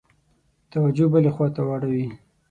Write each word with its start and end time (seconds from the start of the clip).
توجه 0.71 1.05
بلي 1.13 1.29
خواته 1.35 1.61
واړوي. 1.67 2.05